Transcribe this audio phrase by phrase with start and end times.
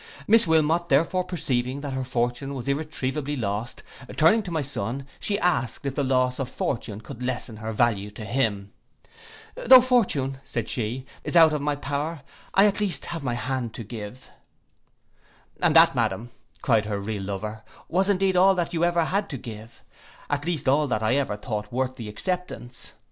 [0.27, 3.83] Miss Wilmot therefore perceiving that her fortune was irretrievably lost,
[4.17, 8.09] turning to my son, she asked if the loss of fortune could lessen her value
[8.09, 8.73] to him.
[9.55, 12.21] 'Though fortune,' said she, 'is out of my power,
[12.55, 14.27] at least I have my hand to give.'
[15.61, 16.31] 'And that, madam,'
[16.63, 19.83] cried her real lover, 'was indeed all that you ever had to give;
[20.31, 22.93] at least all that I ever thought worth the acceptance.